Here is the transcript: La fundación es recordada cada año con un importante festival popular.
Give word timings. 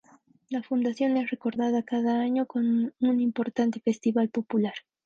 La 0.49 0.63
fundación 0.63 1.15
es 1.17 1.29
recordada 1.29 1.83
cada 1.83 2.19
año 2.21 2.47
con 2.47 2.91
un 2.99 3.19
importante 3.21 3.79
festival 3.79 4.29
popular. 4.29 4.73